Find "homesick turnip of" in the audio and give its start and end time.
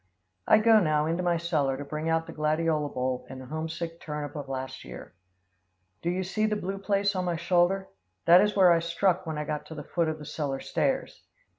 3.45-4.49